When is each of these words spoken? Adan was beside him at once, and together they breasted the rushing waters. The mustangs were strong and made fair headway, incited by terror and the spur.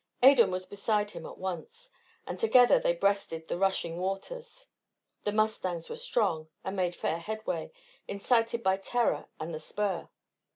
Adan 0.23 0.49
was 0.49 0.65
beside 0.65 1.11
him 1.11 1.27
at 1.27 1.37
once, 1.37 1.91
and 2.25 2.39
together 2.39 2.79
they 2.79 2.91
breasted 2.95 3.47
the 3.47 3.59
rushing 3.59 3.99
waters. 3.99 4.67
The 5.25 5.31
mustangs 5.31 5.91
were 5.91 5.95
strong 5.95 6.49
and 6.63 6.75
made 6.75 6.95
fair 6.95 7.19
headway, 7.19 7.71
incited 8.07 8.63
by 8.63 8.77
terror 8.77 9.27
and 9.39 9.53
the 9.53 9.59
spur. 9.59 10.09